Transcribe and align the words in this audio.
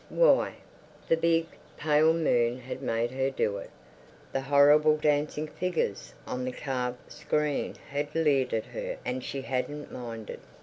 Why? 0.09 0.55
The 1.07 1.15
big, 1.15 1.45
pale 1.77 2.11
moon 2.11 2.57
had 2.61 2.81
made 2.81 3.11
her 3.11 3.29
do 3.29 3.57
it. 3.57 3.69
The 4.33 4.41
horrible 4.41 4.97
dancing 4.97 5.45
figures 5.45 6.15
on 6.25 6.43
the 6.43 6.51
carved 6.51 7.11
screen 7.11 7.75
had 7.91 8.15
leered 8.15 8.51
at 8.51 8.65
her 8.65 8.97
and 9.05 9.23
she 9.23 9.43
hadn't 9.43 9.91
minded. 9.91 10.39